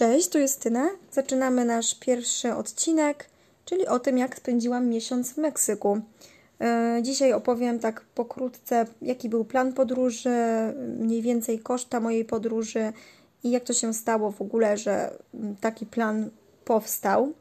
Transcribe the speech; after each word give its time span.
Cześć, 0.00 0.28
tu 0.28 0.38
Justyna. 0.38 0.90
Zaczynamy 1.12 1.64
nasz 1.64 1.94
pierwszy 1.94 2.54
odcinek, 2.54 3.26
czyli 3.64 3.86
o 3.86 3.98
tym, 3.98 4.18
jak 4.18 4.36
spędziłam 4.36 4.88
miesiąc 4.88 5.32
w 5.32 5.36
Meksyku. 5.36 6.00
E, 6.60 6.98
dzisiaj 7.02 7.32
opowiem 7.32 7.78
tak 7.78 8.00
pokrótce, 8.00 8.86
jaki 9.02 9.28
był 9.28 9.44
plan 9.44 9.72
podróży, 9.72 10.30
mniej 10.98 11.22
więcej 11.22 11.58
koszta 11.58 12.00
mojej 12.00 12.24
podróży 12.24 12.92
i 13.44 13.50
jak 13.50 13.64
to 13.64 13.72
się 13.72 13.94
stało 13.94 14.32
w 14.32 14.42
ogóle, 14.42 14.76
że 14.76 15.18
taki 15.60 15.86
plan 15.86 16.30
powstał. 16.64 17.32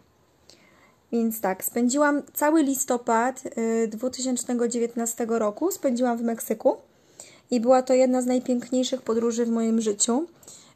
Więc 1.11 1.41
tak, 1.41 1.63
spędziłam 1.63 2.21
cały 2.33 2.63
listopad 2.63 3.43
2019 3.87 5.23
e, 5.23 5.39
roku, 5.39 5.71
spędziłam 5.71 6.17
w 6.17 6.23
Meksyku 6.23 6.77
i 7.51 7.59
była 7.59 7.81
to 7.81 7.93
jedna 7.93 8.21
z 8.21 8.25
najpiękniejszych 8.25 9.01
podróży 9.01 9.45
w 9.45 9.49
moim 9.49 9.81
życiu. 9.81 10.27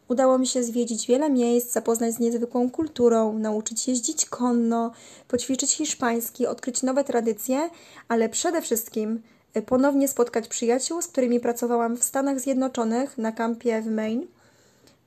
Udało 0.08 0.38
mi 0.38 0.48
się 0.48 0.64
zwiedzić 0.64 1.08
wiele 1.08 1.30
miejsc, 1.30 1.72
zapoznać 1.72 2.14
z 2.14 2.20
niezwykłą 2.20 2.70
kulturą, 2.70 3.40
nauczyć 3.40 3.88
jeździć 3.88 4.26
konno, 4.26 4.92
poćwiczyć 5.28 5.74
hiszpański, 5.74 6.48
odkryć 6.48 6.84
nowe 6.84 7.04
tradycje, 7.04 7.70
ale 8.08 8.30
przede 8.30 8.62
wszystkim 8.62 9.22
y, 9.58 9.62
ponownie 9.62 10.08
spotkać 10.08 10.48
przyjaciół, 10.48 11.02
z 11.02 11.08
którymi 11.08 11.40
pracowałam 11.40 11.98
w 11.98 12.04
Stanach 12.04 12.40
Zjednoczonych 12.40 13.18
na 13.18 13.32
kampie 13.32 13.82
w 13.82 13.88
Maine. 13.88 14.28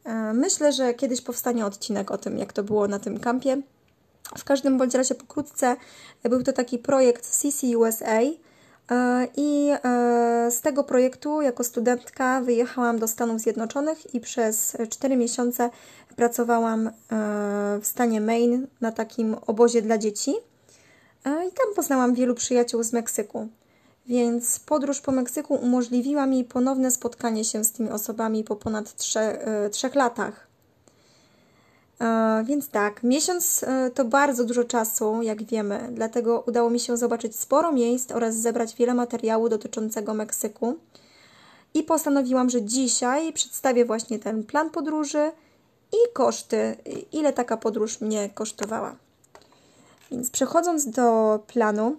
E, 0.05 0.33
myślę, 0.33 0.73
że 0.73 0.95
kiedyś 0.95 1.21
powstanie 1.21 1.67
odcinek 1.67 2.11
o 2.11 2.19
tym, 2.19 2.39
jak 2.39 2.53
to 2.53 2.63
było 2.63 2.89
na 2.89 2.99
tym 2.99 3.21
kampie. 3.21 3.63
W 4.39 4.45
każdym 4.45 4.79
bądź 4.79 4.95
razie 4.95 5.15
pokrótce 5.15 5.77
był 6.25 6.43
to 6.43 6.53
taki 6.53 6.79
projekt 6.79 7.31
CCUSA, 7.31 8.07
E, 8.07 8.33
I 9.37 9.71
e, 9.85 10.51
z 10.51 10.61
tego 10.61 10.85
projektu 10.85 11.43
jako 11.43 11.65
studentka 11.65 12.41
wyjechałam 12.41 12.99
do 12.99 13.09
Stanów 13.09 13.41
Zjednoczonych 13.41 14.15
i 14.15 14.21
przez 14.21 14.77
4 14.91 15.17
miesiące 15.17 15.71
pracowałam 16.17 16.87
e, 16.87 16.93
w 17.81 17.87
stanie 17.87 18.21
Maine 18.21 18.67
na 18.81 18.93
takim 18.93 19.37
obozie 19.47 19.83
dla 19.83 19.99
dzieci. 19.99 20.35
I 21.27 21.53
tam 21.53 21.75
poznałam 21.77 22.15
wielu 22.15 22.35
przyjaciół 22.35 22.83
z 22.83 22.93
Meksyku. 22.93 23.49
Więc 24.07 24.59
podróż 24.59 25.01
po 25.01 25.13
Meksyku 25.13 25.55
umożliwiła 25.55 26.27
mi 26.27 26.45
ponowne 26.45 26.91
spotkanie 26.91 27.45
się 27.45 27.65
z 27.65 27.73
tymi 27.73 27.91
osobami 27.91 28.45
po 28.45 28.57
ponad 28.57 28.95
trzech, 28.95 29.39
trzech 29.71 29.95
latach. 29.95 30.46
E, 32.01 32.45
więc 32.47 32.69
tak, 32.69 33.03
miesiąc 33.03 33.65
e, 33.65 33.91
to 33.91 34.05
bardzo 34.05 34.45
dużo 34.45 34.65
czasu, 34.65 35.23
jak 35.23 35.43
wiemy, 35.43 35.89
dlatego 35.93 36.45
udało 36.47 36.71
mi 36.71 36.81
się 36.81 36.97
zobaczyć 36.97 37.37
sporo 37.37 37.73
miejsc 37.73 38.13
oraz 38.13 38.37
zebrać 38.37 38.77
wiele 38.77 38.95
materiału 38.95 39.49
dotyczącego 39.49 40.15
Meksyku. 40.15 40.77
I 41.75 41.83
postanowiłam, 41.83 42.51
że 42.51 42.63
dzisiaj 42.63 43.33
przedstawię 43.33 43.85
właśnie 43.85 44.19
ten 44.19 44.45
plan 44.45 44.71
podróży 44.71 45.31
i 45.93 46.13
koszty, 46.13 46.77
ile 47.13 47.33
taka 47.33 47.57
podróż 47.57 48.01
mnie 48.01 48.31
kosztowała. 48.35 48.97
Więc 50.11 50.31
przechodząc 50.31 50.91
do 50.91 51.39
planu, 51.47 51.97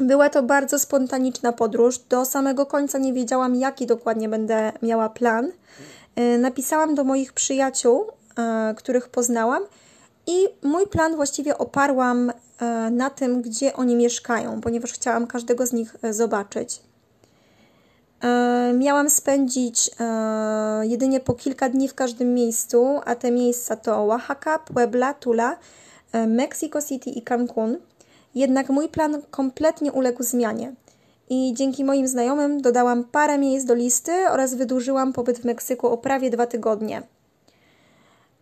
była 0.00 0.30
to 0.30 0.42
bardzo 0.42 0.78
spontaniczna 0.78 1.52
podróż. 1.52 1.98
Do 1.98 2.24
samego 2.24 2.66
końca 2.66 2.98
nie 2.98 3.12
wiedziałam, 3.12 3.54
jaki 3.54 3.86
dokładnie 3.86 4.28
będę 4.28 4.72
miała 4.82 5.08
plan. 5.08 5.52
E, 6.16 6.38
napisałam 6.38 6.94
do 6.94 7.04
moich 7.04 7.32
przyjaciół 7.32 8.04
których 8.76 9.08
poznałam. 9.08 9.62
I 10.26 10.48
mój 10.62 10.86
plan 10.86 11.16
właściwie 11.16 11.58
oparłam 11.58 12.30
e, 12.30 12.90
na 12.90 13.10
tym, 13.10 13.42
gdzie 13.42 13.72
oni 13.72 13.96
mieszkają, 13.96 14.60
ponieważ 14.60 14.92
chciałam 14.92 15.26
każdego 15.26 15.66
z 15.66 15.72
nich 15.72 15.96
e, 16.02 16.12
zobaczyć. 16.12 16.80
Miałam 18.74 19.10
spędzić 19.10 19.90
jedynie 20.82 21.20
po 21.20 21.34
kilka 21.34 21.68
dni 21.68 21.88
w 21.88 21.94
każdym 21.94 22.34
miejscu, 22.34 23.00
a 23.04 23.14
te 23.14 23.30
miejsca 23.30 23.76
to 23.76 24.04
Oaxaca, 24.04 24.58
Puebla, 24.58 25.14
Tula, 25.14 25.56
Mexico 26.26 26.82
City 26.82 27.10
i 27.10 27.22
Cancun. 27.22 27.78
Jednak 28.34 28.68
mój 28.68 28.88
plan 28.88 29.22
kompletnie 29.30 29.92
uległ 29.92 30.22
zmianie. 30.22 30.74
I 31.30 31.54
dzięki 31.54 31.84
moim 31.84 32.08
znajomym 32.08 32.62
dodałam 32.62 33.04
parę 33.04 33.38
miejsc 33.38 33.66
do 33.66 33.74
listy 33.74 34.12
oraz 34.30 34.54
wydłużyłam 34.54 35.12
pobyt 35.12 35.38
w 35.38 35.44
Meksyku 35.44 35.86
o 35.86 35.98
prawie 35.98 36.30
dwa 36.30 36.46
tygodnie. 36.46 37.02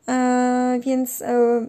E, 0.08 0.78
więc 0.80 1.22
e, 1.22 1.66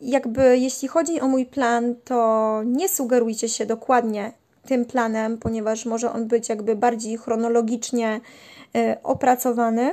jakby 0.00 0.58
jeśli 0.58 0.88
chodzi 0.88 1.20
o 1.20 1.28
mój 1.28 1.46
plan, 1.46 1.94
to 2.04 2.60
nie 2.66 2.88
sugerujcie 2.88 3.48
się 3.48 3.66
dokładnie 3.66 4.32
tym 4.66 4.84
planem, 4.84 5.38
ponieważ 5.38 5.86
może 5.86 6.12
on 6.12 6.28
być 6.28 6.48
jakby 6.48 6.76
bardziej 6.76 7.18
chronologicznie 7.18 8.20
e, 8.74 8.96
opracowany. 9.02 9.92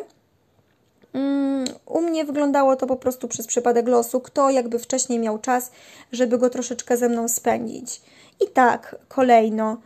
Mm, 1.13 1.65
u 1.85 2.01
mnie 2.01 2.25
wyglądało 2.25 2.75
to 2.75 2.87
po 2.87 2.95
prostu 2.95 3.27
przez 3.27 3.47
przypadek 3.47 3.87
losu, 3.87 4.19
kto 4.19 4.49
jakby 4.49 4.79
wcześniej 4.79 5.19
miał 5.19 5.39
czas, 5.39 5.71
żeby 6.11 6.37
go 6.37 6.49
troszeczkę 6.49 6.97
ze 6.97 7.09
mną 7.09 7.27
spędzić. 7.27 8.01
I 8.41 8.47
tak, 8.47 8.95
kolejno. 9.07 9.77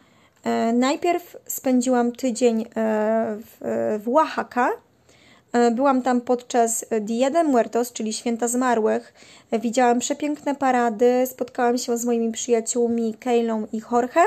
Najpierw 0.74 1.38
spędziłam 1.48 2.12
tydzień 2.12 2.66
w, 2.76 3.58
w 4.04 4.10
Oaxaca, 4.10 4.70
byłam 5.72 6.02
tam 6.02 6.22
podczas 6.22 6.86
Dia 7.02 7.30
de 7.30 7.44
Muertos, 7.44 7.92
czyli 7.92 8.14
Święta 8.14 8.48
Zmarłych. 8.48 9.14
E, 9.52 9.60
widziałam 9.60 10.00
przepiękne 10.00 10.56
parady, 10.56 11.24
spotkałam 11.28 11.78
się 11.78 11.98
z 11.98 12.06
moimi 12.06 12.32
przyjaciółmi 12.32 13.14
Keilą 13.14 13.68
i 13.74 13.82
Jorge. 13.92 14.22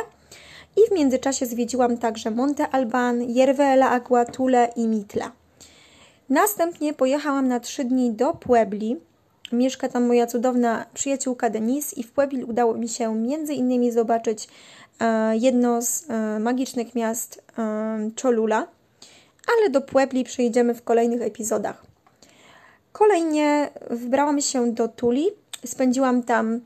I 0.76 0.80
w 0.90 0.94
międzyczasie 0.94 1.46
zwiedziłam 1.46 1.98
także 1.98 2.30
Monte 2.30 2.68
Alban, 2.68 3.22
Jervela 3.22 3.90
Agua, 3.90 4.24
Tule 4.24 4.72
i 4.76 4.86
Mitla. 4.86 5.32
Następnie 6.28 6.94
pojechałam 6.94 7.48
na 7.48 7.60
trzy 7.60 7.84
dni 7.84 8.10
do 8.10 8.32
Puebli. 8.32 8.96
Mieszka 9.52 9.88
tam 9.88 10.06
moja 10.06 10.26
cudowna 10.26 10.86
przyjaciółka 10.94 11.50
Denise 11.50 11.96
i 11.96 12.02
w 12.02 12.12
Puebli 12.12 12.44
udało 12.44 12.74
mi 12.74 12.88
się 12.88 13.14
między 13.14 13.54
innymi 13.54 13.92
zobaczyć 13.92 14.48
e, 15.00 15.36
jedno 15.36 15.82
z 15.82 16.06
magicznych 16.40 16.94
miast 16.94 17.42
Cholula 18.22 18.77
ale 19.48 19.70
do 19.70 19.80
Puebli 19.80 20.24
przejdziemy 20.24 20.74
w 20.74 20.82
kolejnych 20.82 21.22
epizodach. 21.22 21.86
Kolejnie 22.92 23.70
wybrałam 23.90 24.40
się 24.40 24.72
do 24.72 24.88
Tuli, 24.88 25.26
spędziłam 25.66 26.22
tam 26.22 26.60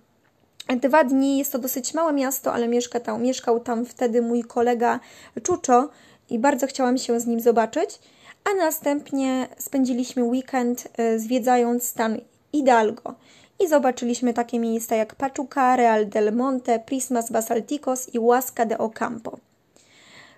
dwa 0.80 1.04
dni. 1.04 1.38
Jest 1.38 1.52
to 1.52 1.58
dosyć 1.58 1.94
małe 1.94 2.12
miasto, 2.12 2.52
ale 2.52 2.68
mieszka 2.68 3.00
tam, 3.00 3.22
mieszkał 3.22 3.60
tam 3.60 3.86
wtedy 3.86 4.22
mój 4.22 4.44
kolega 4.44 5.00
Czuczo 5.42 5.90
i 6.30 6.38
bardzo 6.38 6.66
chciałam 6.66 6.98
się 6.98 7.20
z 7.20 7.26
nim 7.26 7.40
zobaczyć. 7.40 7.98
A 8.44 8.54
następnie 8.54 9.48
spędziliśmy 9.58 10.24
weekend 10.24 10.88
e, 10.96 11.18
zwiedzając 11.18 11.84
stan 11.84 12.18
Hidalgo 12.52 13.14
i 13.60 13.68
zobaczyliśmy 13.68 14.34
takie 14.34 14.58
miejsca 14.58 14.96
jak 14.96 15.14
Pachuca, 15.14 15.76
Real 15.76 16.08
del 16.08 16.32
Monte, 16.32 16.78
Prismas 16.78 17.32
Basalticos 17.32 18.14
i 18.14 18.18
Huasca 18.18 18.64
de 18.66 18.78
Ocampo. 18.78 19.38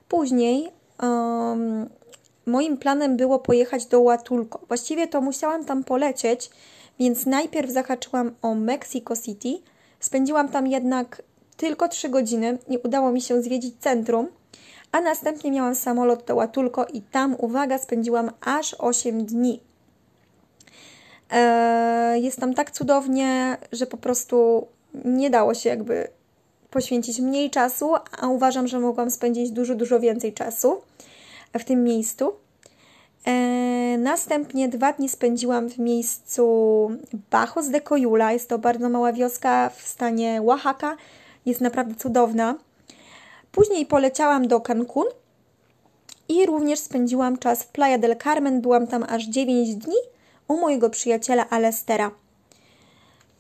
Później 0.09 0.71
um, 1.03 1.89
moim 2.47 2.77
planem 2.77 3.17
było 3.17 3.39
pojechać 3.39 3.87
do 3.87 4.01
Huatulco. 4.01 4.61
Właściwie 4.69 5.09
to 5.09 5.21
musiałam 5.21 5.65
tam 5.65 5.85
polecieć, 5.85 6.51
więc 6.99 7.27
najpierw 7.27 7.71
zahaczyłam 7.71 8.35
o 8.43 8.55
Mexico 8.55 9.17
City. 9.17 9.59
Spędziłam 10.01 10.49
tam 10.49 10.67
jednak 10.67 11.23
tylko 11.57 11.89
3 11.89 12.09
godziny 12.09 12.59
i 12.69 12.79
udało 12.79 13.13
mi 13.13 13.21
się 13.21 13.43
zwiedzić 13.43 13.75
centrum, 13.81 14.29
a 14.93 15.01
następnie 15.01 15.51
miałam 15.51 15.75
samolot 15.75 16.25
do 16.25 16.35
Huatulco 16.35 16.85
i 16.85 17.03
tam, 17.03 17.37
uwaga, 17.39 17.79
spędziłam 17.79 18.31
aż 18.41 18.75
8 18.75 19.25
dni. 19.25 19.61
Eee, 21.31 22.23
jest 22.23 22.41
tam 22.41 22.55
tak 22.55 22.71
cudownie, 22.71 23.57
że 23.73 23.87
po 23.87 23.97
prostu 23.97 24.67
nie 25.05 25.31
dało 25.31 25.55
się 25.55 25.69
jakby 25.69 26.09
poświęcić 26.71 27.21
mniej 27.21 27.51
czasu, 27.51 27.95
a 28.21 28.29
uważam, 28.29 28.69
że 28.69 28.81
mogłam 28.81 29.11
spędzić 29.11 29.51
dużo, 29.51 29.75
dużo 29.75 30.01
więcej 30.01 30.33
czasu 30.33 30.83
w 31.59 31.65
tym 31.65 31.85
miejscu. 31.85 32.33
E, 33.27 33.33
następnie 33.99 34.69
dwa 34.69 34.93
dni 34.93 35.09
spędziłam 35.09 35.71
w 35.71 35.79
miejscu 35.79 36.45
Bajos 37.31 37.69
de 37.71 37.81
Coyula. 37.81 38.33
Jest 38.33 38.49
to 38.49 38.59
bardzo 38.59 38.89
mała 38.89 39.13
wioska 39.13 39.71
w 39.77 39.83
stanie 39.83 40.43
Oaxaca. 40.43 40.97
Jest 41.47 41.61
naprawdę 41.61 41.95
cudowna. 41.95 42.55
Później 43.53 43.87
poleciałam 43.87 44.49
do 44.49 44.61
Cancun 44.61 45.05
i 46.29 46.47
również 46.47 46.79
spędziłam 46.79 47.39
czas 47.39 47.63
w 47.63 47.69
Playa 47.69 47.99
del 47.99 48.17
Carmen. 48.17 48.61
Byłam 48.61 48.87
tam 48.87 49.05
aż 49.09 49.25
9 49.25 49.75
dni 49.75 49.97
u 50.49 50.61
mojego 50.61 50.91
przyjaciela 50.91 51.51
Alestera. 51.51 52.11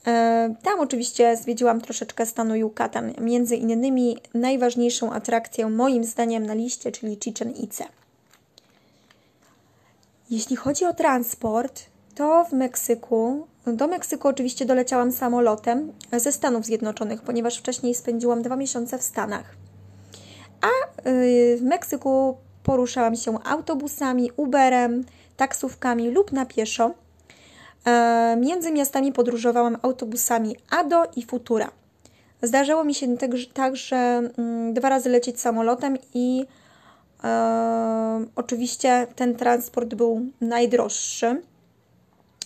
E, 0.06 0.54
tam 0.62 0.80
oczywiście 0.80 1.36
zwiedziłam 1.36 1.80
troszeczkę 1.80 2.26
stanu 2.26 2.56
Yucatan, 2.56 3.12
między 3.20 3.56
innymi 3.56 4.18
najważniejszą 4.34 5.12
atrakcją 5.12 5.70
moim 5.70 6.04
zdaniem 6.04 6.46
na 6.46 6.54
liście, 6.54 6.92
czyli 6.92 7.18
Chichen 7.24 7.52
Itza. 7.52 7.84
Jeśli 10.30 10.56
chodzi 10.56 10.84
o 10.84 10.94
transport, 10.94 11.82
to 12.14 12.44
w 12.44 12.52
Meksyku, 12.52 13.46
do 13.66 13.88
Meksyku 13.88 14.28
oczywiście 14.28 14.66
doleciałam 14.66 15.12
samolotem 15.12 15.92
ze 16.12 16.32
Stanów 16.32 16.64
Zjednoczonych, 16.64 17.22
ponieważ 17.22 17.58
wcześniej 17.58 17.94
spędziłam 17.94 18.42
dwa 18.42 18.56
miesiące 18.56 18.98
w 18.98 19.02
Stanach. 19.02 19.56
A 20.60 21.00
y, 21.08 21.56
w 21.56 21.62
Meksyku 21.62 22.36
poruszałam 22.62 23.16
się 23.16 23.38
autobusami, 23.44 24.30
Uberem, 24.36 25.04
taksówkami 25.36 26.10
lub 26.10 26.32
na 26.32 26.46
pieszo. 26.46 26.90
E, 27.86 28.36
między 28.40 28.72
miastami 28.72 29.12
podróżowałam 29.12 29.76
autobusami 29.82 30.56
ADO 30.70 31.04
i 31.16 31.22
Futura. 31.22 31.70
Zdarzało 32.42 32.84
mi 32.84 32.94
się 32.94 33.16
także 33.54 33.96
mm, 34.38 34.74
dwa 34.74 34.88
razy 34.88 35.08
lecieć 35.08 35.40
samolotem 35.40 35.98
i 36.14 36.46
oczywiście 38.36 39.06
ten 39.16 39.34
transport 39.36 39.94
był 39.94 40.26
najdroższy. 40.40 41.42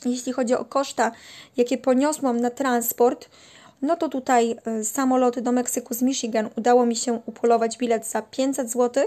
Jeśli 0.05 0.33
chodzi 0.33 0.55
o 0.55 0.65
koszta, 0.65 1.13
jakie 1.57 1.79
poniosłam 1.79 2.41
na 2.41 2.51
transport, 2.51 3.29
no 3.83 3.97
to 3.97 4.09
tutaj 4.09 4.57
y, 4.81 4.85
samoloty 4.85 5.43
do 5.43 5.53
Meksyku 5.53 5.95
z 5.95 6.03
Michigan 6.03 6.49
udało 6.57 6.87
mi 6.87 6.97
się 6.97 7.21
upolować 7.27 7.79
bilet 7.79 8.07
za 8.07 8.23
500 8.23 8.71
zł. 8.71 9.05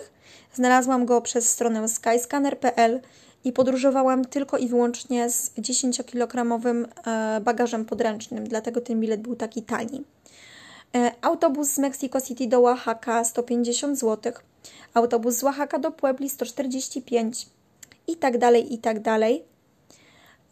Znalazłam 0.53 1.05
go 1.05 1.21
przez 1.21 1.49
stronę 1.49 1.87
skyscanner.pl 1.87 3.01
i 3.43 3.51
podróżowałam 3.51 4.25
tylko 4.25 4.57
i 4.57 4.67
wyłącznie 4.67 5.29
z 5.29 5.53
10-kilogramowym 5.55 6.85
e, 7.07 7.41
bagażem 7.41 7.85
podręcznym, 7.85 8.47
dlatego 8.47 8.81
ten 8.81 8.99
bilet 8.99 9.21
był 9.21 9.35
taki 9.35 9.61
tani. 9.61 10.03
E, 10.95 11.11
autobus 11.21 11.67
z 11.67 11.77
Mexico 11.77 12.21
City 12.21 12.47
do 12.47 12.59
Oaxaca 12.61 13.23
150 13.23 13.99
zł, 13.99 14.33
autobus 14.93 15.35
z 15.35 15.43
Oaxaca 15.43 15.79
do 15.79 15.91
Puebli 15.91 16.29
145 16.29 17.49
i 18.07 18.15
tak 18.15 18.37
dalej, 18.37 18.73
i 18.73 18.77
tak 18.77 18.99
dalej. 18.99 19.43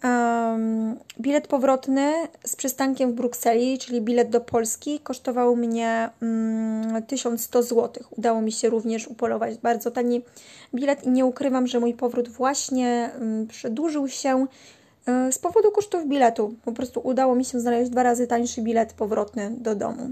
Um, 0.03 0.99
bilet 1.19 1.47
powrotny 1.47 2.13
z 2.45 2.55
przystankiem 2.55 3.11
w 3.11 3.15
Brukseli, 3.15 3.77
czyli 3.77 4.01
bilet 4.01 4.29
do 4.29 4.41
Polski, 4.41 4.99
kosztował 4.99 5.55
mnie 5.55 6.09
um, 6.21 7.03
1100 7.07 7.63
zł. 7.63 8.03
Udało 8.17 8.41
mi 8.41 8.51
się 8.51 8.69
również 8.69 9.07
upolować 9.07 9.57
bardzo 9.57 9.91
tani 9.91 10.21
bilet 10.75 11.03
i 11.03 11.09
nie 11.09 11.25
ukrywam, 11.25 11.67
że 11.67 11.79
mój 11.79 11.93
powrót 11.93 12.29
właśnie 12.29 13.11
um, 13.19 13.47
przedłużył 13.47 14.07
się 14.07 14.47
um, 15.07 15.31
z 15.31 15.39
powodu 15.39 15.71
kosztów 15.71 16.07
biletu. 16.07 16.55
Po 16.65 16.71
prostu 16.71 17.01
udało 17.03 17.35
mi 17.35 17.45
się 17.45 17.59
znaleźć 17.59 17.91
dwa 17.91 18.03
razy 18.03 18.27
tańszy 18.27 18.61
bilet 18.61 18.93
powrotny 18.93 19.51
do 19.57 19.75
domu. 19.75 20.09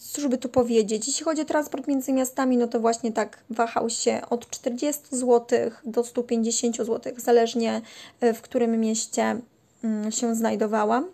Cóż 0.00 0.28
by 0.28 0.38
tu 0.38 0.48
powiedzieć? 0.48 1.06
Jeśli 1.06 1.24
chodzi 1.24 1.42
o 1.42 1.44
transport 1.44 1.88
między 1.88 2.12
miastami, 2.12 2.56
no 2.56 2.66
to 2.66 2.80
właśnie 2.80 3.12
tak 3.12 3.38
wahał 3.50 3.90
się 3.90 4.20
od 4.30 4.50
40 4.50 5.02
zł 5.10 5.58
do 5.84 6.04
150 6.04 6.76
zł, 6.76 7.12
zależnie 7.16 7.80
e, 8.20 8.34
w 8.34 8.42
którym 8.42 8.80
mieście 8.80 9.40
mm, 9.84 10.12
się 10.12 10.34
znajdowałam. 10.34 11.08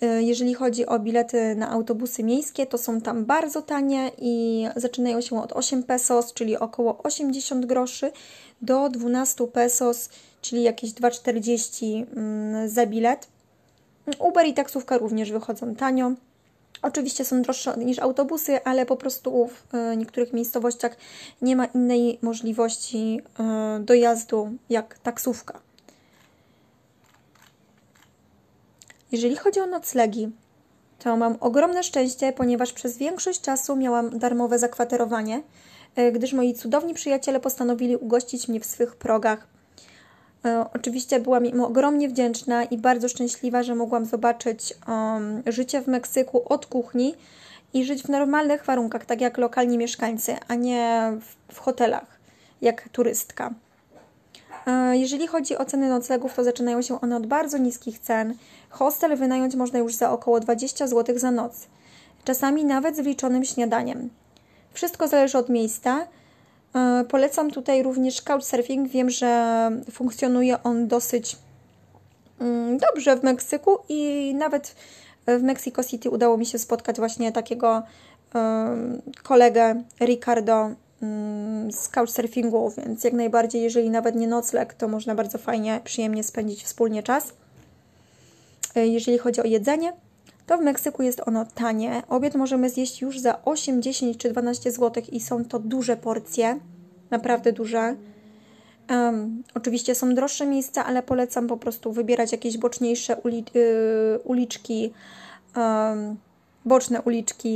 E, 0.00 0.22
jeżeli 0.22 0.54
chodzi 0.54 0.86
o 0.86 0.98
bilety 0.98 1.54
na 1.54 1.70
autobusy 1.70 2.22
miejskie, 2.22 2.66
to 2.66 2.78
są 2.78 3.00
tam 3.00 3.24
bardzo 3.24 3.62
tanie 3.62 4.10
i 4.18 4.66
zaczynają 4.76 5.20
się 5.20 5.42
od 5.42 5.52
8 5.52 5.82
pesos, 5.82 6.32
czyli 6.32 6.56
około 6.56 7.02
80 7.02 7.66
groszy, 7.66 8.12
do 8.62 8.88
12 8.88 9.46
pesos, 9.46 10.08
czyli 10.42 10.62
jakieś 10.62 10.90
2,40 10.90 12.06
mm, 12.16 12.68
za 12.68 12.86
bilet. 12.86 13.28
Uber 14.18 14.46
i 14.46 14.54
taksówka 14.54 14.98
również 14.98 15.32
wychodzą 15.32 15.74
tanio. 15.74 16.12
Oczywiście 16.82 17.24
są 17.24 17.42
droższe 17.42 17.76
niż 17.76 17.98
autobusy, 17.98 18.64
ale 18.64 18.86
po 18.86 18.96
prostu 18.96 19.46
w 19.46 19.74
e, 19.74 19.96
niektórych 19.96 20.32
miejscowościach 20.32 20.96
nie 21.42 21.56
ma 21.56 21.64
innej 21.64 22.18
możliwości 22.22 23.20
e, 23.40 23.80
dojazdu 23.80 24.52
jak 24.70 24.98
taksówka. 24.98 25.60
Jeżeli 29.12 29.36
chodzi 29.36 29.60
o 29.60 29.66
noclegi, 29.66 30.30
to 30.98 31.16
mam 31.16 31.36
ogromne 31.40 31.82
szczęście, 31.82 32.32
ponieważ 32.32 32.72
przez 32.72 32.98
większość 32.98 33.40
czasu 33.40 33.76
miałam 33.76 34.18
darmowe 34.18 34.58
zakwaterowanie, 34.58 35.42
e, 35.96 36.12
gdyż 36.12 36.32
moi 36.32 36.54
cudowni 36.54 36.94
przyjaciele 36.94 37.40
postanowili 37.40 37.96
ugościć 37.96 38.48
mnie 38.48 38.60
w 38.60 38.66
swych 38.66 38.96
progach 38.96 39.57
oczywiście 40.74 41.20
byłam 41.20 41.46
im 41.46 41.60
ogromnie 41.60 42.08
wdzięczna 42.08 42.64
i 42.64 42.78
bardzo 42.78 43.08
szczęśliwa, 43.08 43.62
że 43.62 43.74
mogłam 43.74 44.04
zobaczyć 44.04 44.74
um, 44.88 45.42
życie 45.46 45.80
w 45.80 45.86
Meksyku 45.86 46.52
od 46.52 46.66
kuchni 46.66 47.14
i 47.74 47.84
żyć 47.84 48.02
w 48.02 48.08
normalnych 48.08 48.64
warunkach, 48.64 49.06
tak 49.06 49.20
jak 49.20 49.38
lokalni 49.38 49.78
mieszkańcy, 49.78 50.36
a 50.48 50.54
nie 50.54 51.12
w, 51.20 51.54
w 51.54 51.58
hotelach, 51.58 52.18
jak 52.62 52.88
turystka. 52.88 53.54
E, 54.66 54.96
jeżeli 54.96 55.26
chodzi 55.26 55.56
o 55.56 55.64
ceny 55.64 55.88
noclegów, 55.88 56.34
to 56.34 56.44
zaczynają 56.44 56.82
się 56.82 57.00
one 57.00 57.16
od 57.16 57.26
bardzo 57.26 57.58
niskich 57.58 57.98
cen. 57.98 58.34
Hostel 58.70 59.16
wynająć 59.16 59.54
można 59.54 59.78
już 59.78 59.94
za 59.94 60.10
około 60.10 60.40
20 60.40 60.86
zł 60.86 61.18
za 61.18 61.30
noc, 61.30 61.66
czasami 62.24 62.64
nawet 62.64 62.96
z 62.96 63.00
wliczonym 63.00 63.44
śniadaniem. 63.44 64.10
Wszystko 64.72 65.08
zależy 65.08 65.38
od 65.38 65.48
miejsca 65.48 66.06
E, 66.06 66.06
polecam 67.08 67.50
tutaj 67.50 67.82
również 67.82 68.22
Couchsurfing. 68.22 68.88
Wiem, 68.88 69.10
że 69.10 69.70
funkcjonuje 69.90 70.62
on 70.62 70.88
dosyć 70.88 71.36
mm, 72.40 72.78
dobrze 72.78 73.16
w 73.16 73.22
Meksyku 73.22 73.78
i 73.88 74.34
nawet 74.34 74.74
w 75.26 75.42
Mexico 75.42 75.84
City 75.84 76.10
udało 76.10 76.36
mi 76.36 76.46
się 76.46 76.58
spotkać 76.58 76.96
właśnie 76.96 77.32
takiego 77.32 77.82
kolegę 79.22 79.82
Ricardo 80.00 80.70
mm, 81.02 81.72
z 81.72 81.88
couchsurfingu, 81.88 82.72
więc 82.76 83.04
jak 83.04 83.12
najbardziej, 83.12 83.62
jeżeli 83.62 83.90
nawet 83.90 84.14
nie 84.14 84.26
nocleg, 84.26 84.74
to 84.74 84.88
można 84.88 85.14
bardzo 85.14 85.38
fajnie, 85.38 85.80
przyjemnie 85.84 86.24
spędzić 86.24 86.64
wspólnie 86.64 87.02
czas. 87.02 87.32
E, 88.74 88.86
jeżeli 88.86 89.18
chodzi 89.18 89.40
o 89.40 89.44
jedzenie, 89.44 89.92
to 90.48 90.58
w 90.58 90.60
Meksyku 90.60 91.02
jest 91.02 91.22
ono 91.26 91.44
tanie. 91.44 92.02
Obiad 92.08 92.34
możemy 92.34 92.70
zjeść 92.70 93.02
już 93.02 93.18
za 93.18 93.42
8, 93.44 93.82
10 93.82 94.16
czy 94.16 94.30
12 94.30 94.72
zł 94.72 95.02
i 95.12 95.20
są 95.20 95.44
to 95.44 95.58
duże 95.58 95.96
porcje, 95.96 96.60
naprawdę 97.10 97.52
duże. 97.52 97.96
Um, 98.90 99.42
oczywiście 99.54 99.94
są 99.94 100.14
droższe 100.14 100.46
miejsca, 100.46 100.84
ale 100.84 101.02
polecam 101.02 101.46
po 101.46 101.56
prostu 101.56 101.92
wybierać 101.92 102.32
jakieś 102.32 102.58
boczniejsze 102.58 103.16
uli 103.16 103.44
yy, 103.54 104.18
uliczki, 104.24 104.92
um, 105.56 106.16
boczne 106.64 107.02
uliczki, 107.02 107.54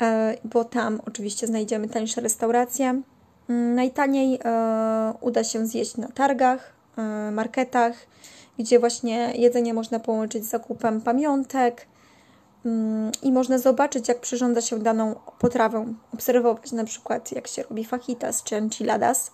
yy, 0.00 0.06
bo 0.44 0.64
tam 0.64 1.00
oczywiście 1.06 1.46
znajdziemy 1.46 1.88
tańsze 1.88 2.20
restauracje. 2.20 3.02
Yy, 3.48 3.54
najtaniej 3.54 4.30
yy, 4.30 4.38
uda 5.20 5.44
się 5.44 5.66
zjeść 5.66 5.96
na 5.96 6.08
targach, 6.08 6.72
yy, 6.96 7.30
marketach, 7.30 7.94
gdzie 8.58 8.78
właśnie 8.78 9.32
jedzenie 9.34 9.74
można 9.74 10.00
połączyć 10.00 10.44
z 10.44 10.48
zakupem 10.48 11.00
pamiątek, 11.00 11.86
Mm, 11.86 11.97
i 13.22 13.32
można 13.32 13.58
zobaczyć, 13.58 14.08
jak 14.08 14.20
przyrządza 14.20 14.60
się 14.60 14.78
daną 14.78 15.14
potrawę. 15.38 15.94
Obserwować 16.14 16.72
na 16.72 16.84
przykład, 16.84 17.32
jak 17.32 17.48
się 17.48 17.62
robi 17.62 17.84
fajitas 17.84 18.42
czy 18.42 18.56
enchiladas. 18.56 19.30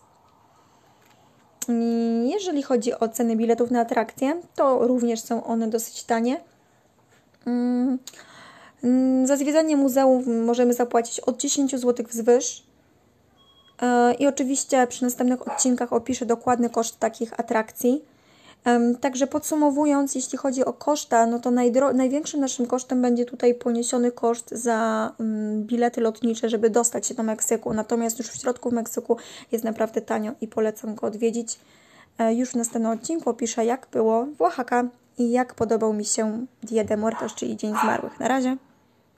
Jeżeli 2.25 2.63
chodzi 2.63 2.95
o 2.95 3.09
ceny 3.09 3.37
biletów 3.37 3.71
na 3.71 3.81
atrakcje, 3.81 4.41
to 4.55 4.87
również 4.89 5.21
są 5.21 5.45
one 5.45 5.69
dosyć 5.69 6.05
tanie. 6.05 6.41
Mm, 7.47 7.99
za 9.27 9.37
zwiedzanie 9.37 9.77
muzeum 9.77 10.45
możemy 10.45 10.75
zapłacić 10.75 11.21
od 11.21 11.37
10 11.37 11.77
zł 11.77 12.07
wzwyż. 12.09 12.67
E, 13.83 14.15
I 14.15 14.27
oczywiście 14.27 14.87
przy 14.87 15.03
następnych 15.03 15.49
odcinkach 15.49 15.93
opiszę 15.93 16.27
dokładny 16.27 16.71
koszt 16.71 16.99
takich 16.99 17.41
atrakcji. 17.41 18.05
Także 19.01 19.27
podsumowując, 19.27 20.15
jeśli 20.15 20.39
chodzi 20.39 20.65
o 20.65 20.73
koszta, 20.73 21.27
no 21.27 21.39
to 21.39 21.51
największym 21.95 22.41
naszym 22.41 22.67
kosztem 22.67 23.03
będzie 23.03 23.25
tutaj 23.25 23.55
poniesiony 23.55 24.13
koszt 24.13 24.51
za 24.51 25.13
bilety 25.57 26.01
lotnicze, 26.01 26.49
żeby 26.49 26.71
dostać 26.71 27.07
się 27.07 27.15
do 27.15 27.23
Meksyku. 27.23 27.75
Natomiast 27.75 28.19
już 28.19 28.29
w 28.29 28.41
środku 28.41 28.71
Meksyku 28.71 29.17
jest 29.53 29.65
naprawdę 29.65 30.01
tanio 30.01 30.33
i 30.41 30.49
polecam 30.49 30.95
go 30.95 31.07
odwiedzić. 31.07 31.59
E, 32.19 32.35
już 32.35 32.51
w 32.51 32.55
następnym 32.55 32.93
odcinku 32.93 33.31
opiszę, 33.31 33.65
jak 33.65 33.87
było 33.93 34.27
w 34.39 34.43
Oaxaca 34.43 34.85
i 35.19 35.31
jak 35.31 35.55
podobał 35.55 35.93
mi 35.93 36.05
się 36.05 36.47
Dia 36.63 36.85
de 36.85 36.97
Muertos, 36.97 37.35
czyli 37.35 37.57
Dzień 37.57 37.75
Zmarłych. 37.83 38.21
Na 38.21 38.29
razie. 38.29 38.57